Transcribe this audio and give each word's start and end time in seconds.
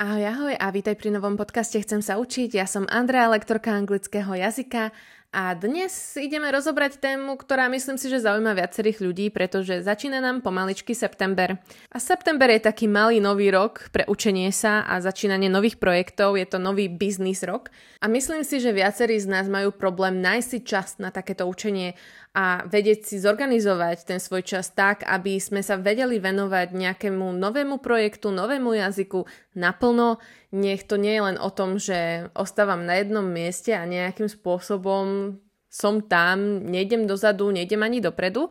Ahoj, 0.00 0.24
ahoj 0.32 0.54
a 0.56 0.72
vítaj 0.72 0.96
pri 0.96 1.12
novom 1.12 1.36
podcaste 1.36 1.76
Chcem 1.76 2.00
sa 2.00 2.16
učiť. 2.16 2.56
Ja 2.56 2.64
som 2.64 2.88
Andrea, 2.88 3.28
lektorka 3.28 3.76
anglického 3.76 4.32
jazyka 4.32 4.96
a 5.28 5.52
dnes 5.52 6.16
ideme 6.16 6.48
rozobrať 6.48 7.04
tému, 7.04 7.36
ktorá 7.36 7.68
myslím 7.68 8.00
si, 8.00 8.08
že 8.08 8.24
zaujíma 8.24 8.56
viacerých 8.56 8.96
ľudí, 9.04 9.28
pretože 9.28 9.84
začína 9.84 10.24
nám 10.24 10.40
pomaličky 10.40 10.96
september. 10.96 11.60
A 11.92 12.00
september 12.00 12.48
je 12.48 12.64
taký 12.64 12.88
malý 12.88 13.20
nový 13.20 13.52
rok 13.52 13.92
pre 13.92 14.08
učenie 14.08 14.48
sa 14.56 14.88
a 14.88 15.04
začínanie 15.04 15.52
nových 15.52 15.76
projektov, 15.76 16.40
je 16.40 16.48
to 16.48 16.56
nový 16.56 16.88
biznis 16.88 17.44
rok. 17.44 17.68
A 18.00 18.08
myslím 18.08 18.40
si, 18.40 18.56
že 18.56 18.72
viacerí 18.72 19.20
z 19.20 19.28
nás 19.28 19.52
majú 19.52 19.68
problém 19.68 20.24
nájsť 20.24 20.48
si 20.48 20.58
čas 20.64 20.96
na 20.96 21.12
takéto 21.12 21.44
učenie 21.44 21.92
a 22.30 22.62
vedieť 22.62 23.10
si 23.10 23.16
zorganizovať 23.18 24.06
ten 24.06 24.22
svoj 24.22 24.46
čas 24.46 24.70
tak, 24.70 25.02
aby 25.02 25.42
sme 25.42 25.66
sa 25.66 25.74
vedeli 25.74 26.22
venovať 26.22 26.70
nejakému 26.70 27.26
novému 27.34 27.82
projektu, 27.82 28.30
novému 28.30 28.70
jazyku 28.78 29.26
naplno, 29.58 30.22
nech 30.54 30.86
to 30.86 30.94
nie 30.94 31.18
je 31.18 31.26
len 31.26 31.38
o 31.42 31.50
tom, 31.50 31.74
že 31.74 32.30
ostávam 32.38 32.86
na 32.86 33.02
jednom 33.02 33.26
mieste 33.26 33.74
a 33.74 33.82
nejakým 33.82 34.30
spôsobom 34.30 35.34
som 35.66 36.02
tam, 36.06 36.62
nejdem 36.70 37.10
dozadu, 37.10 37.50
nejdem 37.50 37.82
ani 37.82 37.98
dopredu, 37.98 38.46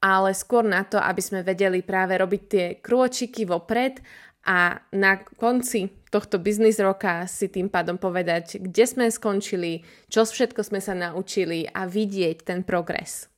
ale 0.00 0.32
skôr 0.32 0.64
na 0.64 0.80
to, 0.88 0.96
aby 0.96 1.20
sme 1.20 1.44
vedeli 1.44 1.84
práve 1.84 2.16
robiť 2.16 2.42
tie 2.48 2.66
krôčiky 2.80 3.44
vopred 3.44 4.00
a 4.48 4.80
na 4.96 5.20
konci 5.20 5.99
tohto 6.10 6.42
biznis 6.42 6.82
roka 6.82 7.24
si 7.30 7.46
tým 7.46 7.70
pádom 7.70 7.96
povedať, 7.96 8.58
kde 8.58 8.84
sme 8.84 9.06
skončili, 9.08 9.86
čo 10.10 10.26
všetko 10.26 10.60
sme 10.66 10.82
sa 10.82 10.92
naučili 10.92 11.70
a 11.70 11.86
vidieť 11.86 12.44
ten 12.44 12.60
progres. 12.66 13.30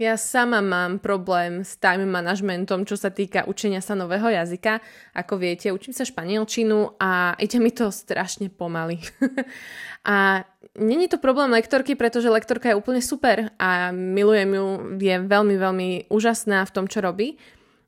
Ja 0.00 0.16
sama 0.16 0.64
mám 0.64 0.96
problém 0.96 1.60
s 1.60 1.76
time 1.76 2.08
managementom, 2.08 2.88
čo 2.88 2.96
sa 2.96 3.12
týka 3.12 3.44
učenia 3.44 3.84
sa 3.84 3.92
nového 3.92 4.32
jazyka. 4.32 4.80
Ako 5.12 5.36
viete, 5.36 5.68
učím 5.68 5.92
sa 5.92 6.08
španielčinu 6.08 6.96
a 6.96 7.36
ide 7.36 7.60
mi 7.60 7.68
to 7.68 7.92
strašne 7.92 8.48
pomaly. 8.48 8.96
a 10.08 10.48
není 10.80 11.04
to 11.04 11.20
problém 11.20 11.52
lektorky, 11.52 12.00
pretože 12.00 12.32
lektorka 12.32 12.72
je 12.72 12.80
úplne 12.80 13.04
super 13.04 13.52
a 13.60 13.92
milujem 13.92 14.56
ju, 14.56 14.66
je 14.96 15.16
veľmi, 15.20 15.54
veľmi 15.60 15.88
úžasná 16.08 16.64
v 16.64 16.72
tom, 16.72 16.88
čo 16.88 17.04
robí. 17.04 17.36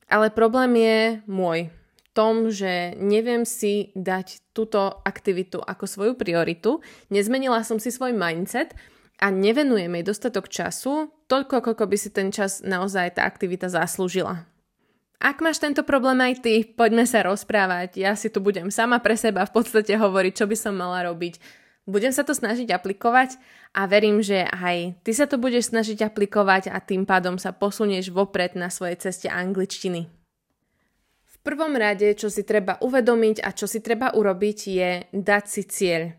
Ale 0.05 0.29
problém 0.29 0.77
je 0.77 0.97
môj. 1.25 1.73
Tom, 2.13 2.53
že 2.53 2.93
neviem 3.01 3.49
si 3.49 3.89
dať 3.97 4.53
túto 4.53 5.01
aktivitu 5.01 5.65
ako 5.65 5.85
svoju 5.89 6.13
prioritu. 6.13 6.85
Nezmenila 7.09 7.65
som 7.65 7.81
si 7.81 7.89
svoj 7.89 8.13
mindset 8.13 8.77
a 9.17 9.33
nevenujeme 9.33 10.01
jej 10.01 10.09
dostatok 10.13 10.53
času, 10.53 11.09
toľko, 11.33 11.73
koľko 11.73 11.85
by 11.89 11.97
si 11.97 12.13
ten 12.13 12.29
čas 12.29 12.61
naozaj 12.61 13.17
tá 13.17 13.25
aktivita 13.25 13.73
zaslúžila. 13.73 14.45
Ak 15.23 15.39
máš 15.39 15.63
tento 15.63 15.87
problém 15.87 16.19
aj 16.19 16.43
ty, 16.43 16.67
poďme 16.67 17.07
sa 17.07 17.23
rozprávať. 17.23 17.95
Ja 17.95 18.19
si 18.19 18.27
tu 18.27 18.43
budem 18.43 18.75
sama 18.75 18.99
pre 18.99 19.15
seba 19.15 19.47
v 19.47 19.55
podstate 19.55 19.95
hovoriť, 19.95 20.33
čo 20.35 20.51
by 20.51 20.57
som 20.59 20.75
mala 20.75 21.07
robiť. 21.07 21.39
Budem 21.87 22.11
sa 22.11 22.27
to 22.27 22.35
snažiť 22.35 22.71
aplikovať 22.75 23.39
a 23.75 23.87
verím, 23.87 24.19
že 24.23 24.47
aj 24.47 24.99
ty 25.07 25.11
sa 25.15 25.31
to 25.31 25.39
budeš 25.39 25.71
snažiť 25.71 26.03
aplikovať 26.11 26.75
a 26.75 26.79
tým 26.83 27.07
pádom 27.07 27.39
sa 27.39 27.55
posunieš 27.55 28.11
vopred 28.11 28.59
na 28.59 28.71
svojej 28.71 28.99
ceste 28.99 29.31
angličtiny. 29.31 30.22
Prvom 31.43 31.75
rade, 31.75 32.15
čo 32.15 32.31
si 32.31 32.47
treba 32.47 32.79
uvedomiť 32.79 33.43
a 33.43 33.51
čo 33.51 33.67
si 33.67 33.83
treba 33.83 34.15
urobiť, 34.15 34.59
je 34.71 34.91
dať 35.11 35.45
si 35.51 35.63
cieľ. 35.67 36.15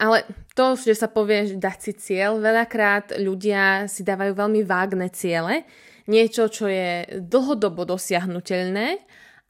Ale 0.00 0.24
to, 0.56 0.80
že 0.80 0.96
sa 0.96 1.12
povie 1.12 1.60
dať 1.60 1.78
si 1.78 1.92
cieľ, 1.92 2.40
veľakrát 2.40 3.20
ľudia 3.20 3.84
si 3.84 4.00
dávajú 4.00 4.32
veľmi 4.32 4.64
vágne 4.64 5.12
ciele, 5.12 5.68
niečo, 6.08 6.48
čo 6.48 6.72
je 6.72 7.20
dlhodobo 7.20 7.84
dosiahnutelné, 7.84 8.96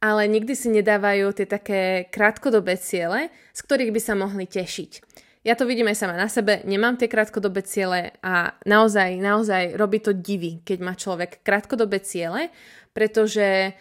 ale 0.02 0.22
nikdy 0.27 0.58
si 0.58 0.74
nedávajú 0.74 1.38
tie 1.38 1.47
také 1.47 2.10
krátkodobé 2.10 2.75
ciele, 2.75 3.30
z 3.54 3.60
ktorých 3.62 3.94
by 3.94 4.00
sa 4.02 4.19
mohli 4.19 4.50
tešiť. 4.50 4.92
Ja 5.41 5.56
to 5.56 5.64
vidím 5.64 5.88
aj 5.88 6.02
sama 6.04 6.20
na 6.20 6.28
sebe, 6.28 6.60
nemám 6.69 7.00
tie 7.00 7.08
krátkodobé 7.08 7.64
ciele 7.64 8.12
a 8.20 8.52
naozaj, 8.69 9.16
naozaj 9.16 9.72
robí 9.78 10.02
to 10.04 10.12
divy, 10.12 10.60
keď 10.66 10.78
má 10.84 10.93
človek 10.93 11.41
krátkodobé 11.41 12.04
ciele, 12.04 12.53
pretože 12.93 13.72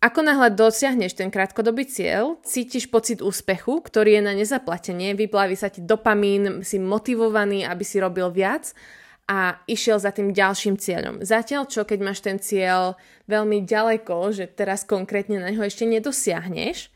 ako 0.00 0.24
náhle 0.24 0.56
dosiahneš 0.56 1.12
ten 1.12 1.28
krátkodobý 1.28 1.84
cieľ, 1.84 2.40
cítiš 2.40 2.88
pocit 2.88 3.20
úspechu, 3.20 3.84
ktorý 3.84 4.16
je 4.16 4.22
na 4.24 4.32
nezaplatenie, 4.32 5.12
vyplaví 5.12 5.52
sa 5.52 5.68
ti 5.68 5.84
dopamín, 5.84 6.64
si 6.64 6.80
motivovaný, 6.80 7.68
aby 7.68 7.84
si 7.84 8.00
robil 8.00 8.32
viac 8.32 8.72
a 9.28 9.60
išiel 9.68 10.00
za 10.00 10.10
tým 10.10 10.32
ďalším 10.32 10.80
cieľom. 10.80 11.20
Zatiaľ 11.20 11.68
čo, 11.68 11.84
keď 11.84 11.98
máš 12.00 12.24
ten 12.24 12.40
cieľ 12.40 12.96
veľmi 13.28 13.62
ďaleko, 13.68 14.32
že 14.32 14.48
teraz 14.48 14.88
konkrétne 14.88 15.36
na 15.36 15.52
neho 15.52 15.62
ešte 15.62 15.84
nedosiahneš, 15.84 16.88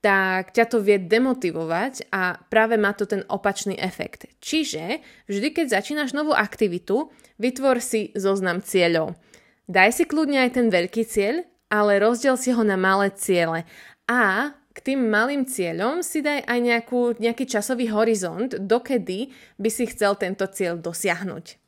tak 0.00 0.56
ťa 0.56 0.64
to 0.72 0.78
vie 0.80 0.96
demotivovať 0.96 2.08
a 2.14 2.38
práve 2.48 2.80
má 2.80 2.96
to 2.96 3.04
ten 3.04 3.28
opačný 3.28 3.76
efekt. 3.76 4.30
Čiže 4.40 5.04
vždy, 5.28 5.48
keď 5.52 5.66
začínaš 5.78 6.16
novú 6.16 6.32
aktivitu, 6.32 7.12
vytvor 7.36 7.82
si 7.82 8.14
zoznam 8.16 8.64
cieľov. 8.64 9.18
Daj 9.68 10.00
si 10.00 10.04
kľudne 10.08 10.48
aj 10.48 10.50
ten 10.54 10.66
veľký 10.70 11.02
cieľ, 11.04 11.44
ale 11.68 12.00
rozdiel 12.00 12.36
si 12.36 12.52
ho 12.52 12.62
na 12.64 12.76
malé 12.76 13.12
ciele. 13.12 13.64
A 14.08 14.52
k 14.72 14.78
tým 14.94 15.10
malým 15.10 15.44
cieľom 15.44 16.06
si 16.06 16.22
daj 16.22 16.46
aj 16.46 16.58
nejakú, 16.62 17.18
nejaký 17.18 17.44
časový 17.50 17.90
horizont, 17.90 18.54
dokedy 18.54 19.32
by 19.58 19.70
si 19.72 19.90
chcel 19.90 20.14
tento 20.14 20.46
cieľ 20.46 20.78
dosiahnuť. 20.78 21.58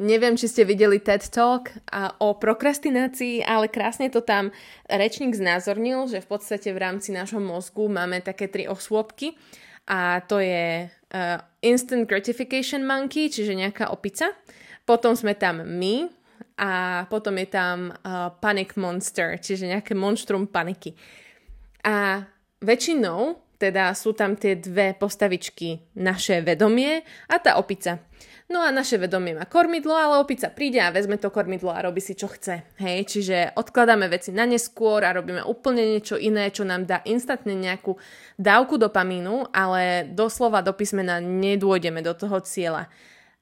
Neviem, 0.00 0.40
či 0.40 0.48
ste 0.48 0.64
videli 0.64 0.98
TED 0.98 1.28
Talk 1.28 1.68
a 1.92 2.16
o 2.16 2.34
prokrastinácii, 2.34 3.44
ale 3.44 3.68
krásne 3.68 4.08
to 4.08 4.24
tam 4.24 4.48
rečník 4.88 5.36
znázornil, 5.36 6.08
že 6.08 6.24
v 6.24 6.30
podstate 6.32 6.72
v 6.72 6.80
rámci 6.80 7.12
nášho 7.12 7.38
mozgu 7.38 7.92
máme 7.92 8.24
také 8.24 8.48
tri 8.48 8.64
osôbky 8.64 9.36
a 9.84 10.24
to 10.24 10.40
je 10.40 10.88
uh, 10.88 11.38
Instant 11.60 12.08
Gratification 12.08 12.88
Monkey, 12.88 13.28
čiže 13.28 13.52
nejaká 13.52 13.92
opica. 13.92 14.32
Potom 14.88 15.12
sme 15.12 15.36
tam 15.36 15.60
my, 15.60 16.08
a 16.58 17.04
potom 17.08 17.38
je 17.40 17.48
tam 17.48 17.90
uh, 17.90 18.32
Panic 18.38 18.76
Monster, 18.76 19.40
čiže 19.40 19.70
nejaké 19.70 19.96
monštrum 19.96 20.48
paniky. 20.48 20.94
A 21.82 22.22
väčšinou 22.62 23.42
teda 23.62 23.94
sú 23.94 24.10
tam 24.10 24.34
tie 24.34 24.58
dve 24.58 24.98
postavičky, 24.98 25.94
naše 25.94 26.42
vedomie 26.42 27.06
a 27.30 27.38
tá 27.38 27.54
opica. 27.62 28.02
No 28.50 28.58
a 28.58 28.74
naše 28.74 28.98
vedomie 28.98 29.38
má 29.38 29.46
kormidlo, 29.46 29.94
ale 29.94 30.18
opica 30.18 30.50
príde 30.50 30.82
a 30.82 30.90
vezme 30.90 31.14
to 31.16 31.30
kormidlo 31.30 31.70
a 31.70 31.86
robí 31.86 32.02
si 32.02 32.18
čo 32.18 32.26
chce. 32.26 32.74
Hej, 32.82 33.06
čiže 33.08 33.54
odkladáme 33.54 34.10
veci 34.10 34.34
na 34.34 34.44
neskôr 34.44 35.06
a 35.06 35.14
robíme 35.14 35.46
úplne 35.46 35.86
niečo 35.86 36.18
iné, 36.18 36.50
čo 36.50 36.66
nám 36.66 36.84
dá 36.84 37.00
instantne 37.06 37.54
nejakú 37.54 37.96
dávku 38.34 38.76
dopamínu, 38.82 39.48
ale 39.54 40.10
doslova 40.10 40.60
do 40.60 40.74
písmena 40.74 41.22
nedôjdeme 41.22 42.02
do 42.02 42.12
toho 42.18 42.42
cieľa. 42.42 42.90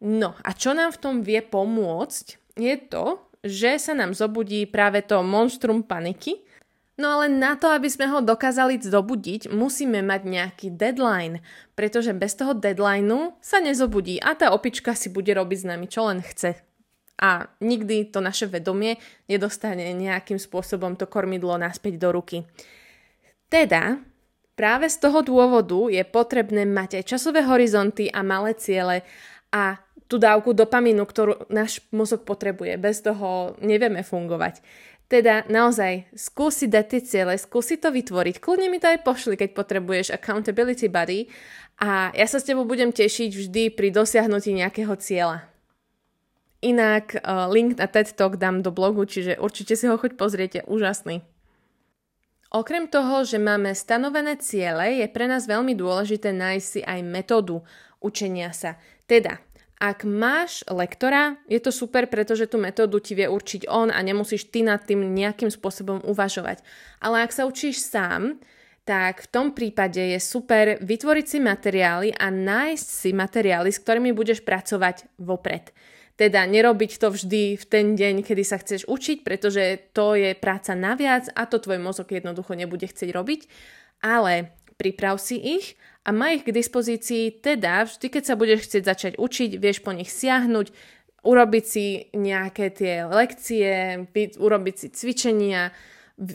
No 0.04 0.37
a 0.44 0.53
čo 0.53 0.76
nám 0.76 0.94
v 0.94 1.00
tom 1.00 1.15
vie 1.25 1.41
pomôcť, 1.41 2.39
je 2.56 2.77
to, 2.91 3.21
že 3.41 3.81
sa 3.81 3.93
nám 3.97 4.12
zobudí 4.12 4.69
práve 4.69 5.00
to 5.05 5.21
monštrum 5.25 5.84
paniky, 5.84 6.43
No 7.00 7.16
ale 7.16 7.33
na 7.33 7.56
to, 7.56 7.72
aby 7.72 7.88
sme 7.88 8.12
ho 8.12 8.21
dokázali 8.21 8.77
zobudiť, 8.77 9.49
musíme 9.49 10.05
mať 10.05 10.21
nejaký 10.21 10.66
deadline, 10.77 11.41
pretože 11.72 12.12
bez 12.12 12.37
toho 12.37 12.53
deadlineu 12.53 13.33
sa 13.41 13.56
nezobudí 13.56 14.21
a 14.21 14.37
tá 14.37 14.53
opička 14.53 14.93
si 14.93 15.09
bude 15.09 15.33
robiť 15.33 15.59
s 15.65 15.69
nami, 15.72 15.88
čo 15.88 16.05
len 16.12 16.21
chce. 16.21 16.61
A 17.16 17.49
nikdy 17.65 18.12
to 18.12 18.21
naše 18.21 18.44
vedomie 18.53 19.00
nedostane 19.32 19.97
nejakým 19.97 20.37
spôsobom 20.37 20.93
to 21.00 21.09
kormidlo 21.09 21.56
naspäť 21.56 21.97
do 21.97 22.12
ruky. 22.12 22.44
Teda, 23.49 23.97
práve 24.53 24.93
z 24.93 25.00
toho 25.00 25.25
dôvodu 25.25 25.88
je 25.88 26.05
potrebné 26.05 26.69
mať 26.69 27.00
aj 27.00 27.17
časové 27.17 27.49
horizonty 27.49 28.12
a 28.12 28.21
malé 28.21 28.53
ciele 28.61 29.09
a 29.49 29.81
tú 30.10 30.19
dávku 30.19 30.50
dopamínu, 30.50 31.06
ktorú 31.06 31.47
náš 31.47 31.78
mozog 31.94 32.26
potrebuje. 32.26 32.75
Bez 32.82 33.06
toho 33.06 33.54
nevieme 33.62 34.03
fungovať. 34.03 34.59
Teda 35.06 35.47
naozaj 35.47 36.10
skúsi 36.15 36.66
dať 36.66 36.84
tie 36.87 37.00
ciele, 37.03 37.34
skúsi 37.38 37.78
to 37.78 37.94
vytvoriť. 37.94 38.43
Kľudne 38.43 38.66
mi 38.66 38.82
to 38.82 38.91
aj 38.91 39.06
pošli, 39.06 39.38
keď 39.38 39.54
potrebuješ 39.54 40.15
accountability 40.15 40.90
buddy 40.90 41.31
a 41.79 42.11
ja 42.14 42.26
sa 42.26 42.38
s 42.38 42.46
tebou 42.46 42.67
budem 42.67 42.90
tešiť 42.90 43.31
vždy 43.31 43.62
pri 43.75 43.90
dosiahnutí 43.90 44.55
nejakého 44.55 44.94
cieľa. 44.99 45.46
Inak 46.62 47.19
uh, 47.19 47.49
link 47.50 47.81
na 47.81 47.88
TED 47.88 48.14
Talk 48.14 48.37
dám 48.37 48.61
do 48.61 48.70
blogu, 48.70 49.02
čiže 49.08 49.40
určite 49.40 49.75
si 49.75 49.88
ho 49.88 49.96
choď 49.96 50.14
pozrieť, 50.14 50.50
je 50.61 50.62
úžasný. 50.69 51.17
Okrem 52.50 52.90
toho, 52.90 53.23
že 53.23 53.38
máme 53.38 53.75
stanovené 53.75 54.38
ciele, 54.38 55.00
je 55.00 55.06
pre 55.06 55.31
nás 55.31 55.46
veľmi 55.46 55.75
dôležité 55.75 56.34
nájsť 56.34 56.67
si 56.67 56.81
aj 56.82 57.00
metódu 57.06 57.62
učenia 58.02 58.50
sa. 58.50 58.76
Teda, 59.06 59.38
ak 59.81 60.05
máš 60.05 60.61
lektora, 60.69 61.41
je 61.49 61.56
to 61.56 61.73
super, 61.73 62.05
pretože 62.05 62.53
tú 62.53 62.61
metódu 62.61 63.00
ti 63.00 63.17
vie 63.17 63.25
určiť 63.25 63.65
on 63.65 63.88
a 63.88 63.97
nemusíš 64.05 64.53
ty 64.53 64.61
nad 64.61 64.85
tým 64.85 65.09
nejakým 65.09 65.49
spôsobom 65.49 66.05
uvažovať. 66.05 66.61
Ale 67.00 67.25
ak 67.25 67.32
sa 67.32 67.49
učíš 67.49 67.88
sám, 67.88 68.37
tak 68.85 69.25
v 69.25 69.31
tom 69.32 69.56
prípade 69.56 69.97
je 69.97 70.21
super 70.21 70.77
vytvoriť 70.85 71.27
si 71.27 71.38
materiály 71.41 72.09
a 72.12 72.29
nájsť 72.29 72.87
si 72.87 73.11
materiály, 73.17 73.73
s 73.73 73.81
ktorými 73.81 74.12
budeš 74.12 74.44
pracovať 74.44 75.17
vopred. 75.17 75.73
Teda 76.21 76.44
nerobiť 76.44 77.00
to 77.00 77.09
vždy 77.09 77.56
v 77.56 77.65
ten 77.65 77.97
deň, 77.97 78.21
kedy 78.21 78.44
sa 78.44 78.61
chceš 78.61 78.85
učiť, 78.85 79.25
pretože 79.25 79.97
to 79.97 80.12
je 80.12 80.37
práca 80.37 80.77
naviac 80.77 81.32
a 81.32 81.49
to 81.49 81.56
tvoj 81.56 81.81
mozog 81.81 82.12
jednoducho 82.12 82.53
nebude 82.53 82.85
chcieť 82.85 83.09
robiť 83.17 83.41
Ale 84.00 84.56
priprav 84.81 85.21
si 85.21 85.37
ich 85.37 85.77
a 86.09 86.17
maj 86.17 86.41
ich 86.41 86.44
k 86.49 86.56
dispozícii, 86.56 87.44
teda 87.44 87.85
vždy, 87.85 88.06
keď 88.09 88.23
sa 88.25 88.35
budeš 88.41 88.65
chcieť 88.65 88.85
začať 88.88 89.12
učiť, 89.21 89.50
vieš 89.61 89.85
po 89.85 89.93
nich 89.93 90.09
siahnuť, 90.09 90.73
urobiť 91.21 91.65
si 91.69 92.09
nejaké 92.17 92.73
tie 92.73 93.05
lekcie, 93.05 94.09
urobiť 94.41 94.75
si 94.81 94.88
cvičenia, 94.88 95.69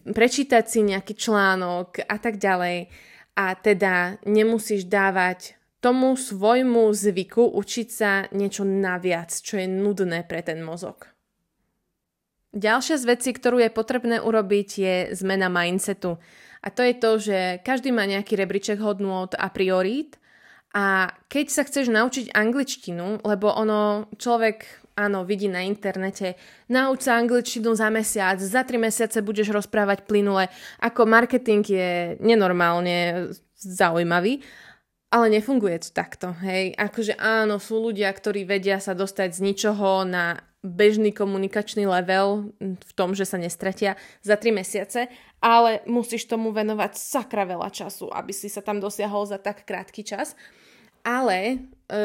prečítať 0.06 0.64
si 0.70 0.86
nejaký 0.86 1.18
článok 1.18 2.06
a 2.06 2.18
tak 2.22 2.38
ďalej. 2.38 2.94
A 3.36 3.58
teda 3.58 4.22
nemusíš 4.24 4.86
dávať 4.86 5.58
tomu 5.82 6.14
svojmu 6.14 6.94
zvyku 6.94 7.50
učiť 7.52 7.88
sa 7.90 8.12
niečo 8.32 8.64
naviac, 8.64 9.34
čo 9.34 9.58
je 9.58 9.68
nudné 9.68 10.24
pre 10.24 10.46
ten 10.46 10.62
mozog. 10.62 11.15
Ďalšia 12.56 12.96
z 12.96 13.06
vecí, 13.06 13.30
ktorú 13.36 13.60
je 13.60 13.68
potrebné 13.68 14.24
urobiť, 14.24 14.70
je 14.80 14.96
zmena 15.12 15.52
mindsetu. 15.52 16.16
A 16.64 16.72
to 16.72 16.82
je 16.82 16.96
to, 16.96 17.12
že 17.20 17.40
každý 17.68 17.92
má 17.92 18.08
nejaký 18.08 18.40
rebríček 18.40 18.80
hodnôt 18.80 19.30
a 19.36 19.52
priorít 19.52 20.16
a 20.72 21.12
keď 21.28 21.46
sa 21.52 21.64
chceš 21.68 21.92
naučiť 21.92 22.32
angličtinu, 22.32 23.28
lebo 23.28 23.52
ono 23.52 24.12
človek, 24.16 24.88
áno, 24.96 25.28
vidí 25.28 25.52
na 25.52 25.68
internete, 25.68 26.40
nauč 26.72 27.08
sa 27.08 27.20
angličtinu 27.20 27.76
za 27.76 27.88
mesiac, 27.92 28.40
za 28.40 28.64
tri 28.64 28.80
mesiace 28.80 29.20
budeš 29.20 29.52
rozprávať 29.52 30.08
plynule, 30.08 30.48
ako 30.80 31.08
marketing 31.08 31.64
je 31.64 31.90
nenormálne 32.24 33.30
zaujímavý, 33.56 34.44
ale 35.16 35.26
nefunguje 35.32 35.80
to 35.80 35.90
takto, 35.96 36.36
hej. 36.44 36.76
Akože 36.76 37.16
áno, 37.16 37.56
sú 37.56 37.80
ľudia, 37.80 38.12
ktorí 38.12 38.44
vedia 38.44 38.84
sa 38.84 38.92
dostať 38.92 39.32
z 39.32 39.40
ničoho 39.44 40.04
na 40.04 40.40
bežný 40.66 41.14
komunikačný 41.14 41.86
level 41.86 42.50
v 42.60 42.92
tom, 42.98 43.14
že 43.14 43.30
sa 43.30 43.38
nestratia 43.38 43.94
za 44.26 44.34
3 44.34 44.50
mesiace, 44.50 45.08
ale 45.38 45.86
musíš 45.86 46.26
tomu 46.26 46.50
venovať 46.50 46.98
sakra 46.98 47.46
veľa 47.46 47.70
času, 47.70 48.10
aby 48.10 48.34
si 48.34 48.50
sa 48.50 48.66
tam 48.66 48.82
dosiahol 48.82 49.30
za 49.30 49.38
tak 49.38 49.62
krátky 49.64 50.02
čas. 50.02 50.34
Ale 51.06 51.38
e, 51.46 51.56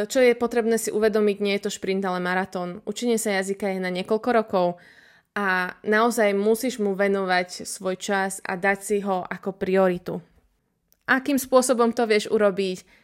čo 0.05 0.21
je 0.21 0.37
potrebné 0.37 0.77
si 0.77 0.93
uvedomiť, 0.93 1.37
nie 1.41 1.57
je 1.57 1.65
to 1.65 1.71
šprint, 1.73 2.05
ale 2.05 2.21
maratón. 2.21 2.85
Učenie 2.85 3.17
sa 3.17 3.41
jazyka 3.41 3.73
je 3.73 3.81
na 3.81 3.89
niekoľko 3.89 4.31
rokov 4.37 4.77
a 5.33 5.73
naozaj 5.81 6.37
musíš 6.37 6.77
mu 6.85 6.93
venovať 6.93 7.65
svoj 7.65 7.97
čas 7.97 8.45
a 8.45 8.61
dať 8.61 8.79
si 8.85 8.97
ho 9.01 9.25
ako 9.25 9.57
prioritu. 9.57 10.21
Akým 11.09 11.41
spôsobom 11.41 11.97
to 11.97 12.05
vieš 12.05 12.29
urobiť? 12.29 13.00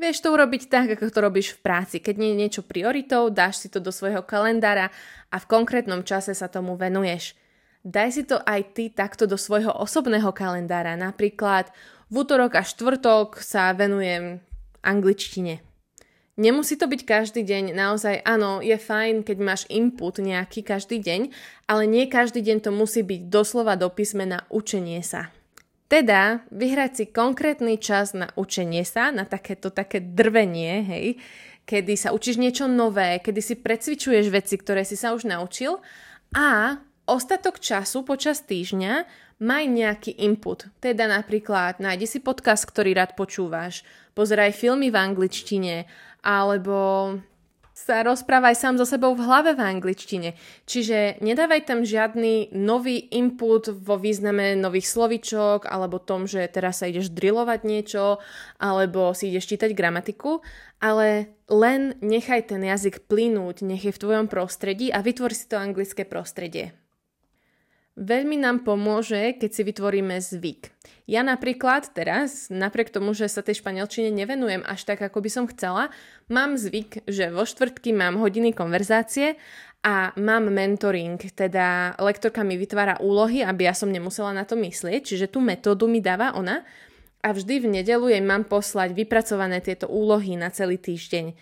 Vieš 0.00 0.24
to 0.24 0.32
urobiť 0.32 0.72
tak, 0.72 0.96
ako 0.96 1.12
to 1.12 1.20
robíš 1.20 1.60
v 1.60 1.60
práci. 1.60 2.00
Keď 2.00 2.16
nie 2.16 2.32
je 2.32 2.40
niečo 2.40 2.62
prioritou, 2.64 3.28
dáš 3.28 3.60
si 3.60 3.68
to 3.68 3.84
do 3.84 3.92
svojho 3.92 4.24
kalendára 4.24 4.88
a 5.28 5.36
v 5.36 5.44
konkrétnom 5.44 6.00
čase 6.08 6.32
sa 6.32 6.48
tomu 6.48 6.72
venuješ. 6.80 7.36
Daj 7.84 8.08
si 8.08 8.24
to 8.24 8.40
aj 8.40 8.72
ty 8.72 8.88
takto 8.88 9.28
do 9.28 9.36
svojho 9.36 9.68
osobného 9.68 10.32
kalendára. 10.32 10.96
Napríklad 10.96 11.68
v 12.08 12.24
útorok 12.24 12.56
a 12.56 12.64
štvrtok 12.64 13.44
sa 13.44 13.76
venujem 13.76 14.40
angličtine. 14.80 15.60
Nemusí 16.40 16.80
to 16.80 16.88
byť 16.88 17.04
každý 17.04 17.44
deň, 17.44 17.76
naozaj 17.76 18.24
áno, 18.24 18.64
je 18.64 18.80
fajn, 18.80 19.28
keď 19.28 19.36
máš 19.44 19.68
input 19.68 20.16
nejaký 20.16 20.64
každý 20.64 20.96
deň, 20.96 21.28
ale 21.68 21.84
nie 21.84 22.08
každý 22.08 22.40
deň 22.40 22.64
to 22.64 22.72
musí 22.72 23.04
byť 23.04 23.28
doslova 23.28 23.76
do 23.76 23.92
písmena 23.92 24.48
učenie 24.48 25.04
sa. 25.04 25.28
Teda 25.90 26.46
vyhrať 26.54 26.92
si 26.94 27.04
konkrétny 27.10 27.74
čas 27.82 28.14
na 28.14 28.30
učenie 28.38 28.86
sa, 28.86 29.10
na 29.10 29.26
takéto 29.26 29.74
také 29.74 29.98
drvenie, 29.98 30.86
hej, 30.86 31.06
kedy 31.66 31.98
sa 31.98 32.14
učíš 32.14 32.38
niečo 32.38 32.70
nové, 32.70 33.18
kedy 33.18 33.42
si 33.42 33.54
precvičuješ 33.58 34.30
veci, 34.30 34.54
ktoré 34.54 34.86
si 34.86 34.94
sa 34.94 35.10
už 35.18 35.26
naučil 35.26 35.82
a 36.30 36.78
ostatok 37.10 37.58
času 37.58 38.06
počas 38.06 38.46
týždňa 38.46 39.02
maj 39.42 39.66
nejaký 39.66 40.14
input. 40.22 40.70
Teda 40.78 41.10
napríklad 41.10 41.82
nájdi 41.82 42.06
si 42.06 42.18
podcast, 42.22 42.70
ktorý 42.70 42.94
rád 42.94 43.18
počúvaš, 43.18 43.82
pozeraj 44.14 44.54
filmy 44.54 44.94
v 44.94 45.00
angličtine, 45.00 45.90
alebo 46.22 47.18
sa 47.80 48.04
rozprávaj 48.04 48.52
sám 48.60 48.76
so 48.76 48.84
sebou 48.84 49.16
v 49.16 49.24
hlave 49.24 49.56
v 49.56 49.64
angličtine. 49.64 50.36
Čiže 50.68 51.24
nedávaj 51.24 51.64
tam 51.64 51.80
žiadny 51.80 52.52
nový 52.52 53.08
input 53.08 53.72
vo 53.72 53.96
význame 53.96 54.52
nových 54.52 54.84
slovičok 54.92 55.64
alebo 55.64 55.96
tom, 55.96 56.28
že 56.28 56.44
teraz 56.52 56.84
sa 56.84 56.92
ideš 56.92 57.08
drillovať 57.08 57.60
niečo 57.64 58.20
alebo 58.60 59.16
si 59.16 59.32
ideš 59.32 59.48
čítať 59.56 59.72
gramatiku, 59.72 60.44
ale 60.76 61.32
len 61.48 61.96
nechaj 62.04 62.52
ten 62.52 62.60
jazyk 62.60 63.08
plynúť, 63.08 63.64
nech 63.64 63.88
je 63.88 63.92
v 63.96 64.02
tvojom 64.02 64.26
prostredí 64.28 64.92
a 64.92 65.00
vytvor 65.00 65.32
si 65.32 65.48
to 65.48 65.56
anglické 65.56 66.04
prostredie. 66.04 66.79
Veľmi 68.00 68.40
nám 68.40 68.64
pomôže, 68.64 69.36
keď 69.36 69.50
si 69.52 69.60
vytvoríme 69.60 70.16
zvyk. 70.24 70.72
Ja 71.04 71.20
napríklad 71.20 71.92
teraz, 71.92 72.48
napriek 72.48 72.88
tomu, 72.88 73.12
že 73.12 73.28
sa 73.28 73.44
tej 73.44 73.60
španielčine 73.60 74.08
nevenujem 74.08 74.64
až 74.64 74.88
tak, 74.88 75.04
ako 75.04 75.20
by 75.20 75.28
som 75.28 75.44
chcela, 75.52 75.92
mám 76.32 76.56
zvyk, 76.56 77.04
že 77.04 77.28
vo 77.28 77.44
štvrtky 77.44 77.92
mám 77.92 78.16
hodiny 78.16 78.56
konverzácie 78.56 79.36
a 79.84 80.16
mám 80.16 80.48
mentoring, 80.48 81.20
teda 81.36 82.00
lektorka 82.00 82.40
mi 82.40 82.56
vytvára 82.56 83.04
úlohy, 83.04 83.44
aby 83.44 83.68
ja 83.68 83.76
som 83.76 83.92
nemusela 83.92 84.32
na 84.32 84.48
to 84.48 84.56
myslieť, 84.56 85.04
čiže 85.04 85.28
tú 85.28 85.44
metódu 85.44 85.84
mi 85.84 86.00
dáva 86.00 86.32
ona 86.32 86.64
a 87.20 87.36
vždy 87.36 87.68
v 87.68 87.84
nedelu 87.84 88.16
jej 88.16 88.22
mám 88.24 88.48
poslať 88.48 88.96
vypracované 88.96 89.60
tieto 89.60 89.92
úlohy 89.92 90.40
na 90.40 90.48
celý 90.48 90.80
týždeň. 90.80 91.36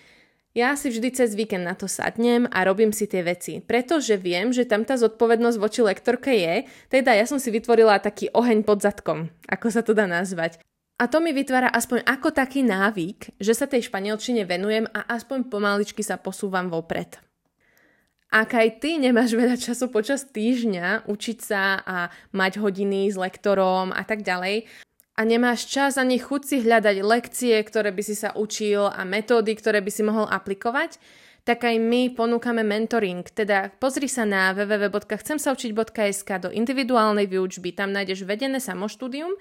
Ja 0.58 0.75
si 0.75 0.90
vždy 0.90 1.14
cez 1.14 1.38
víkend 1.38 1.62
na 1.62 1.78
to 1.78 1.87
sadnem 1.87 2.50
a 2.50 2.66
robím 2.66 2.90
si 2.90 3.06
tie 3.06 3.22
veci, 3.22 3.62
pretože 3.62 4.19
viem, 4.19 4.50
že 4.50 4.66
tam 4.66 4.82
tá 4.82 4.99
zodpovednosť 4.99 5.55
voči 5.55 5.87
lektorke 5.87 6.34
je, 6.34 6.66
teda 6.90 7.14
ja 7.14 7.31
som 7.31 7.38
si 7.38 7.55
vytvorila 7.55 8.02
taký 8.02 8.26
oheň 8.34 8.66
pod 8.66 8.82
zadkom, 8.82 9.31
ako 9.46 9.66
sa 9.70 9.87
to 9.87 9.94
dá 9.94 10.10
nazvať. 10.10 10.58
A 10.99 11.06
to 11.06 11.22
mi 11.22 11.31
vytvára 11.31 11.70
aspoň 11.70 12.02
ako 12.02 12.34
taký 12.34 12.66
návyk, 12.66 13.38
že 13.38 13.55
sa 13.55 13.70
tej 13.70 13.87
španielčine 13.87 14.43
venujem 14.50 14.90
a 14.90 15.06
aspoň 15.14 15.46
pomaličky 15.46 16.02
sa 16.02 16.19
posúvam 16.19 16.66
vopred. 16.66 17.22
Ak 18.34 18.58
aj 18.58 18.82
ty 18.82 18.99
nemáš 18.99 19.38
veľa 19.38 19.54
času 19.62 19.94
počas 19.94 20.26
týždňa 20.26 21.06
učiť 21.06 21.38
sa 21.38 21.87
a 21.87 22.11
mať 22.34 22.58
hodiny 22.58 23.06
s 23.06 23.14
lektorom 23.14 23.94
a 23.94 24.02
tak 24.02 24.26
ďalej, 24.26 24.66
a 25.19 25.26
nemáš 25.26 25.67
čas 25.67 25.99
ani 25.99 26.23
chuť 26.23 26.43
si 26.47 26.56
hľadať 26.62 27.03
lekcie, 27.03 27.59
ktoré 27.67 27.91
by 27.91 28.03
si 28.06 28.15
sa 28.15 28.31
učil 28.38 28.87
a 28.87 29.03
metódy, 29.03 29.59
ktoré 29.59 29.82
by 29.82 29.91
si 29.91 30.06
mohol 30.06 30.31
aplikovať, 30.31 31.03
tak 31.43 31.65
aj 31.67 31.81
my 31.81 32.15
ponúkame 32.15 32.62
mentoring. 32.62 33.26
Teda 33.26 33.73
pozri 33.82 34.06
sa 34.06 34.23
na 34.23 34.55
www.chcemsaučiť.sk 34.55 36.31
do 36.38 36.55
individuálnej 36.55 37.26
výučby, 37.26 37.75
tam 37.75 37.91
nájdeš 37.91 38.23
vedené 38.23 38.62
samoštúdium. 38.62 39.35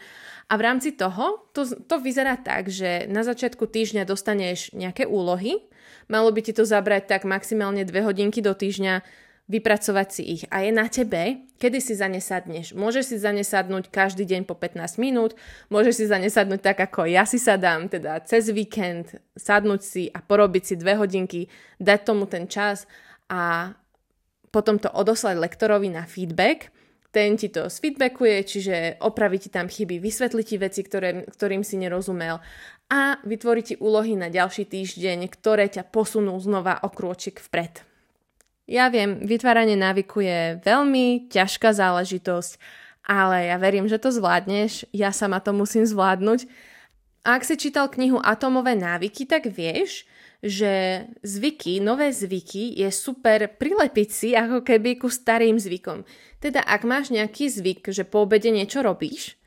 A 0.50 0.53
v 0.57 0.62
rámci 0.65 0.97
toho 0.97 1.45
to, 1.53 1.68
to 1.68 2.01
vyzerá 2.01 2.41
tak, 2.41 2.73
že 2.73 3.06
na 3.12 3.21
začiatku 3.21 3.69
týždňa 3.69 4.07
dostaneš 4.07 4.73
nejaké 4.73 5.06
úlohy, 5.06 5.61
malo 6.09 6.33
by 6.33 6.42
ti 6.42 6.57
to 6.57 6.66
zabrať 6.66 7.06
tak 7.06 7.21
maximálne 7.28 7.85
dve 7.85 8.01
hodinky 8.01 8.42
do 8.42 8.56
týždňa, 8.56 9.26
vypracovať 9.47 10.07
si 10.11 10.23
ich 10.27 10.44
a 10.51 10.59
je 10.59 10.71
na 10.75 10.92
tebe, 10.92 11.47
kedy 11.56 11.80
si 11.80 11.95
za 11.95 12.11
ne 12.11 12.19
sadneš. 12.19 12.75
Môžeš 12.75 13.16
si 13.16 13.18
za 13.18 13.31
ne 13.31 13.47
sadnúť 13.47 13.87
každý 13.87 14.27
deň 14.27 14.44
po 14.44 14.59
15 14.59 14.99
minút, 14.99 15.39
môžeš 15.71 16.04
si 16.04 16.06
za 16.06 16.19
ne 16.19 16.27
sadnúť 16.27 16.59
tak, 16.59 16.77
ako 16.83 17.07
ja 17.07 17.23
si 17.23 17.39
sadám, 17.39 17.87
teda 17.87 18.19
cez 18.27 18.51
víkend, 18.51 19.16
sadnúť 19.39 19.81
si 19.81 20.04
a 20.11 20.19
porobiť 20.19 20.63
si 20.68 20.75
dve 20.75 20.99
hodinky, 20.99 21.47
dať 21.80 21.99
tomu 22.04 22.27
ten 22.27 22.51
čas 22.51 22.83
a 23.31 23.71
potom 24.51 24.80
to 24.83 24.92
odoslať 24.92 25.39
lektorovi 25.39 25.92
na 25.95 26.04
feedback. 26.04 26.75
Ten 27.16 27.39
ti 27.39 27.47
to 27.47 27.71
sfeedbackuje, 27.71 28.44
čiže 28.44 28.75
opraví 28.99 29.39
ti 29.39 29.47
tam 29.47 29.71
chyby, 29.71 30.04
vysvetlí 30.04 30.44
ti 30.44 30.59
veci, 30.59 30.83
ktoré, 30.83 31.23
ktorým 31.23 31.63
si 31.63 31.80
nerozumel 31.80 32.44
a 32.92 33.19
vytvorí 33.23 33.63
ti 33.63 33.75
úlohy 33.80 34.19
na 34.19 34.27
ďalší 34.27 34.68
týždeň, 34.68 35.31
ktoré 35.31 35.71
ťa 35.71 35.87
posunú 35.87 36.35
znova 36.35 36.83
o 36.83 36.92
krôčik 36.92 37.39
vpred. 37.39 37.96
Ja 38.68 38.92
viem, 38.92 39.24
vytváranie 39.24 39.80
návyku 39.80 40.19
je 40.19 40.59
veľmi 40.59 41.31
ťažká 41.31 41.71
záležitosť, 41.71 42.59
ale 43.07 43.47
ja 43.47 43.56
verím, 43.56 43.88
že 43.88 43.95
to 43.95 44.12
zvládneš, 44.12 44.83
ja 44.92 45.16
sama 45.16 45.40
to 45.40 45.56
musím 45.56 45.88
zvládnuť. 45.88 46.44
Ak 47.24 47.47
si 47.47 47.56
čítal 47.56 47.88
knihu 47.88 48.19
Atomové 48.19 48.76
návyky, 48.76 49.24
tak 49.24 49.47
vieš, 49.47 50.04
že 50.44 51.04
zvyky, 51.24 51.80
nové 51.80 52.12
zvyky 52.12 52.76
je 52.76 52.92
super 52.92 53.47
prilepiť 53.47 54.09
si 54.12 54.30
ako 54.36 54.62
keby 54.62 55.00
ku 55.00 55.07
starým 55.07 55.56
zvykom. 55.56 56.04
Teda 56.44 56.59
ak 56.62 56.83
máš 56.83 57.09
nejaký 57.09 57.47
zvyk, 57.47 57.88
že 57.90 58.04
po 58.04 58.28
obede 58.28 58.52
niečo 58.52 58.83
robíš, 58.83 59.40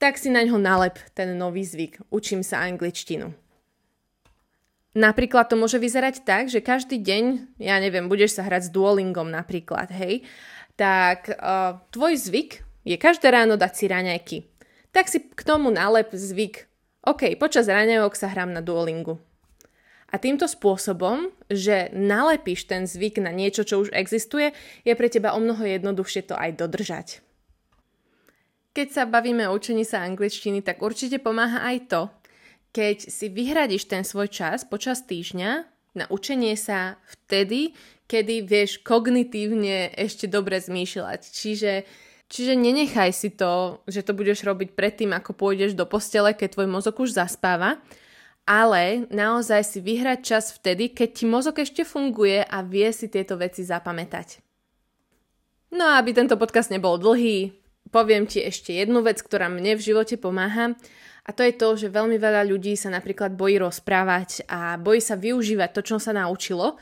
tak 0.00 0.16
si 0.16 0.32
na 0.32 0.42
ňo 0.42 0.56
nalep 0.56 0.96
ten 1.12 1.36
nový 1.36 1.62
zvyk. 1.62 2.08
Učím 2.10 2.40
sa 2.40 2.64
angličtinu. 2.64 3.41
Napríklad 4.92 5.48
to 5.48 5.56
môže 5.56 5.80
vyzerať 5.80 6.20
tak, 6.20 6.52
že 6.52 6.60
každý 6.60 7.00
deň, 7.00 7.56
ja 7.56 7.80
neviem, 7.80 8.12
budeš 8.12 8.36
sa 8.36 8.44
hrať 8.44 8.68
s 8.68 8.72
Duolingom 8.76 9.32
napríklad, 9.32 9.88
hej, 9.88 10.20
tak 10.76 11.32
uh, 11.32 11.80
tvoj 11.88 12.20
zvyk 12.20 12.60
je 12.84 12.96
každé 13.00 13.32
ráno 13.32 13.56
dať 13.56 13.72
si 13.72 13.84
raňajky. 13.88 14.38
Tak 14.92 15.08
si 15.08 15.24
k 15.24 15.42
tomu 15.48 15.72
nalep 15.72 16.12
zvyk. 16.12 16.68
OK, 17.08 17.40
počas 17.40 17.72
raňajok 17.72 18.12
sa 18.12 18.28
hrám 18.28 18.52
na 18.52 18.60
Duolingu. 18.60 19.16
A 20.12 20.20
týmto 20.20 20.44
spôsobom, 20.44 21.32
že 21.48 21.88
nalepíš 21.96 22.68
ten 22.68 22.84
zvyk 22.84 23.16
na 23.24 23.32
niečo, 23.32 23.64
čo 23.64 23.80
už 23.80 23.96
existuje, 23.96 24.52
je 24.84 24.92
pre 24.92 25.08
teba 25.08 25.32
o 25.32 25.40
mnoho 25.40 25.64
jednoduchšie 25.64 26.28
to 26.28 26.36
aj 26.36 26.52
dodržať. 26.60 27.24
Keď 28.76 28.88
sa 28.92 29.02
bavíme 29.08 29.48
o 29.48 29.56
učení 29.56 29.88
sa 29.88 30.04
angličtiny, 30.04 30.60
tak 30.60 30.84
určite 30.84 31.16
pomáha 31.16 31.64
aj 31.64 31.76
to, 31.88 32.02
keď 32.72 33.12
si 33.12 33.28
vyhradiš 33.28 33.86
ten 33.86 34.02
svoj 34.02 34.32
čas 34.32 34.64
počas 34.64 35.04
týždňa 35.04 35.68
na 35.92 36.08
učenie 36.08 36.56
sa 36.56 36.96
vtedy, 37.04 37.76
kedy 38.08 38.48
vieš 38.48 38.80
kognitívne 38.80 39.92
ešte 39.92 40.24
dobre 40.24 40.56
zmýšľať. 40.56 41.20
Čiže, 41.20 41.72
čiže 42.32 42.52
nenechaj 42.56 43.12
si 43.12 43.28
to, 43.32 43.84
že 43.84 44.04
to 44.04 44.16
budeš 44.16 44.44
robiť 44.44 44.72
predtým, 44.72 45.12
ako 45.12 45.36
pôjdeš 45.36 45.76
do 45.76 45.84
postele, 45.84 46.32
keď 46.32 46.56
tvoj 46.56 46.68
mozog 46.68 46.96
už 46.96 47.12
zaspáva, 47.12 47.76
ale 48.48 49.06
naozaj 49.12 49.62
si 49.68 49.78
vyhrať 49.84 50.18
čas 50.24 50.44
vtedy, 50.56 50.90
keď 50.90 51.08
ti 51.12 51.24
mozog 51.28 51.60
ešte 51.60 51.84
funguje 51.84 52.42
a 52.42 52.64
vie 52.64 52.88
si 52.90 53.06
tieto 53.12 53.36
veci 53.36 53.62
zapamätať. 53.62 54.40
No 55.72 55.88
a 55.88 56.00
aby 56.00 56.12
tento 56.12 56.36
podcast 56.36 56.68
nebol 56.68 57.00
dlhý, 57.00 57.52
poviem 57.88 58.28
ti 58.28 58.44
ešte 58.44 58.76
jednu 58.76 59.00
vec, 59.00 59.20
ktorá 59.24 59.48
mne 59.48 59.76
v 59.76 59.84
živote 59.84 60.20
pomáha 60.20 60.76
a 61.22 61.30
to 61.30 61.46
je 61.46 61.54
to, 61.54 61.68
že 61.86 61.94
veľmi 61.94 62.18
veľa 62.18 62.42
ľudí 62.50 62.74
sa 62.74 62.90
napríklad 62.90 63.38
bojí 63.38 63.62
rozprávať 63.62 64.42
a 64.50 64.74
bojí 64.74 64.98
sa 64.98 65.14
využívať 65.14 65.70
to, 65.70 65.80
čo 65.86 65.96
sa 66.02 66.10
naučilo. 66.10 66.74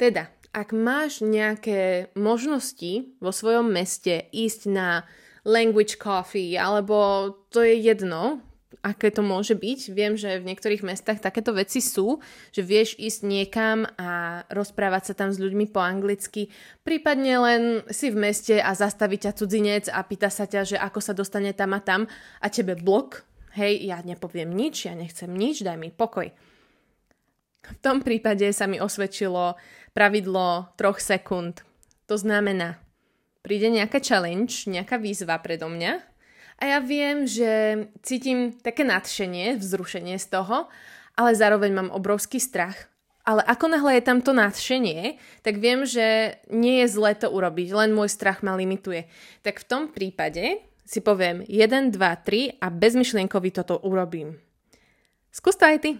Teda, 0.00 0.32
ak 0.56 0.72
máš 0.72 1.20
nejaké 1.20 2.08
možnosti 2.16 3.12
vo 3.20 3.28
svojom 3.28 3.68
meste 3.68 4.32
ísť 4.32 4.60
na 4.72 5.04
language 5.44 6.00
coffee, 6.00 6.56
alebo 6.56 7.28
to 7.52 7.60
je 7.60 7.76
jedno, 7.84 8.40
aké 8.80 9.12
to 9.12 9.20
môže 9.20 9.54
byť. 9.54 9.80
Viem, 9.92 10.16
že 10.16 10.40
v 10.40 10.48
niektorých 10.48 10.82
mestách 10.82 11.20
takéto 11.20 11.52
veci 11.52 11.84
sú, 11.84 12.18
že 12.50 12.64
vieš 12.64 12.96
ísť 12.98 13.20
niekam 13.28 13.84
a 14.00 14.42
rozprávať 14.50 15.12
sa 15.12 15.14
tam 15.14 15.30
s 15.30 15.38
ľuďmi 15.38 15.68
po 15.68 15.84
anglicky, 15.84 16.48
prípadne 16.82 17.34
len 17.38 17.62
si 17.92 18.08
v 18.08 18.18
meste 18.18 18.56
a 18.56 18.72
zastaví 18.72 19.20
ťa 19.20 19.36
cudzinec 19.36 19.86
a 19.92 20.00
pýta 20.02 20.32
sa 20.32 20.48
ťa, 20.48 20.60
že 20.64 20.76
ako 20.80 20.98
sa 20.98 21.12
dostane 21.12 21.52
tam 21.52 21.76
a 21.76 21.80
tam 21.84 22.08
a 22.40 22.46
tebe 22.48 22.74
blok, 22.74 23.22
hej, 23.56 23.82
ja 23.84 24.00
nepoviem 24.00 24.50
nič, 24.50 24.88
ja 24.88 24.94
nechcem 24.96 25.32
nič, 25.32 25.64
daj 25.64 25.76
mi 25.76 25.92
pokoj. 25.92 26.28
V 27.62 27.78
tom 27.78 28.02
prípade 28.02 28.50
sa 28.50 28.66
mi 28.66 28.82
osvedčilo 28.82 29.54
pravidlo 29.94 30.74
troch 30.74 30.98
sekúnd. 30.98 31.62
To 32.10 32.18
znamená, 32.18 32.82
príde 33.46 33.70
nejaká 33.70 34.02
challenge, 34.02 34.66
nejaká 34.66 34.98
výzva 34.98 35.38
predo 35.38 35.70
mňa 35.70 36.12
a 36.58 36.62
ja 36.66 36.78
viem, 36.78 37.26
že 37.26 37.84
cítim 38.06 38.54
také 38.54 38.86
nadšenie, 38.86 39.58
vzrušenie 39.58 40.14
z 40.18 40.26
toho, 40.30 40.70
ale 41.18 41.34
zároveň 41.34 41.70
mám 41.74 41.90
obrovský 41.94 42.38
strach. 42.38 42.86
Ale 43.22 43.42
ako 43.46 43.70
náhle 43.70 43.98
je 43.98 44.06
tam 44.06 44.18
to 44.18 44.34
nadšenie, 44.34 45.18
tak 45.46 45.62
viem, 45.62 45.86
že 45.86 46.38
nie 46.50 46.82
je 46.82 46.90
zlé 46.90 47.14
to 47.14 47.30
urobiť, 47.30 47.70
len 47.70 47.94
môj 47.94 48.10
strach 48.10 48.42
ma 48.42 48.58
limituje. 48.58 49.06
Tak 49.46 49.62
v 49.62 49.68
tom 49.70 49.82
prípade 49.94 50.58
si 50.92 51.00
poviem 51.00 51.40
1, 51.48 51.88
2, 51.88 51.96
3 51.96 52.60
a 52.60 52.66
bezmyšlienkovi 52.68 53.50
toto 53.56 53.80
urobím. 53.80 54.36
Skús 55.32 55.56
to 55.56 55.64
aj 55.64 55.80
ty. 55.80 55.90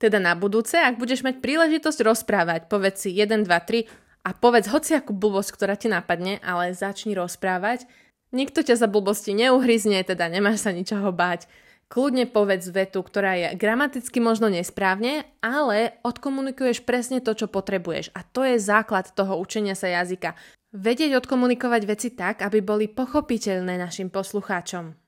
Teda 0.00 0.16
na 0.16 0.32
budúce, 0.32 0.80
ak 0.80 0.96
budeš 0.96 1.20
mať 1.20 1.44
príležitosť 1.44 2.00
rozprávať, 2.00 2.60
povedz 2.72 3.04
si 3.04 3.12
1, 3.12 3.44
2, 3.44 3.52
3 3.52 3.84
a 4.24 4.30
povedz 4.32 4.72
hociakú 4.72 5.12
blbosť, 5.12 5.50
ktorá 5.52 5.76
ti 5.76 5.92
napadne, 5.92 6.40
ale 6.40 6.72
začni 6.72 7.12
rozprávať. 7.12 7.84
Nikto 8.32 8.64
ťa 8.64 8.80
za 8.80 8.88
blbosti 8.88 9.36
neuhryzne, 9.36 10.00
teda 10.00 10.32
nemáš 10.32 10.64
sa 10.64 10.72
ničoho 10.72 11.12
báť. 11.12 11.44
Kľudne 11.92 12.24
povedz 12.24 12.72
vetu, 12.72 13.04
ktorá 13.04 13.36
je 13.36 13.48
gramaticky 13.60 14.18
možno 14.18 14.48
nesprávne, 14.48 15.28
ale 15.44 16.00
odkomunikuješ 16.00 16.82
presne 16.82 17.20
to, 17.20 17.36
čo 17.36 17.46
potrebuješ. 17.46 18.08
A 18.16 18.24
to 18.24 18.42
je 18.42 18.56
základ 18.56 19.12
toho 19.12 19.36
učenia 19.36 19.76
sa 19.76 19.92
jazyka. 19.92 20.32
Vedieť 20.74 21.22
odkomunikovať 21.22 21.82
veci 21.86 22.10
tak, 22.18 22.42
aby 22.42 22.58
boli 22.58 22.90
pochopiteľné 22.90 23.78
našim 23.78 24.10
poslucháčom. 24.10 24.98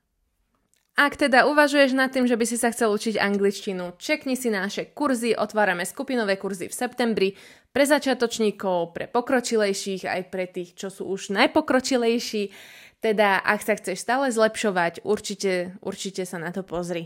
Ak 0.97 1.13
teda 1.13 1.45
uvažuješ 1.45 1.93
nad 1.93 2.09
tým, 2.09 2.25
že 2.25 2.33
by 2.33 2.45
si 2.47 2.57
sa 2.57 2.73
chcel 2.73 2.89
učiť 2.89 3.21
angličtinu, 3.21 3.99
čekni 4.01 4.33
si 4.33 4.49
naše 4.49 4.95
kurzy, 4.97 5.37
otvárame 5.37 5.85
skupinové 5.85 6.41
kurzy 6.41 6.71
v 6.71 6.73
septembri 6.73 7.29
pre 7.69 7.85
začiatočníkov, 7.85 8.97
pre 8.97 9.05
pokročilejších, 9.05 10.09
aj 10.09 10.21
pre 10.33 10.49
tých, 10.49 10.73
čo 10.73 10.89
sú 10.89 11.05
už 11.05 11.29
najpokročilejší. 11.35 12.49
Teda, 12.97 13.37
ak 13.45 13.61
sa 13.61 13.77
chceš 13.77 14.01
stále 14.01 14.33
zlepšovať, 14.33 15.05
určite, 15.05 15.77
určite 15.85 16.25
sa 16.25 16.41
na 16.41 16.49
to 16.49 16.65
pozri. 16.65 17.05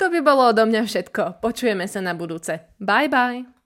To 0.00 0.08
by 0.08 0.24
bolo 0.24 0.48
odo 0.48 0.64
mňa 0.64 0.88
všetko. 0.88 1.44
Počujeme 1.44 1.84
sa 1.84 2.00
na 2.00 2.16
budúce. 2.16 2.72
Bye 2.80 3.12
bye! 3.12 3.59